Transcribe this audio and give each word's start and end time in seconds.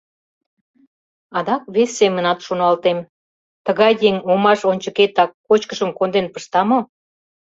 Адак 1.37 1.63
вес 1.75 1.91
семынат 1.99 2.39
шоналтем: 2.47 2.97
тыгай 3.65 3.93
еҥ 4.09 4.15
омаш 4.31 4.59
ончыкетак 4.71 5.31
кочкышым 5.47 5.89
конден 5.97 6.25
пышта 6.33 6.61
мо? 6.69 6.79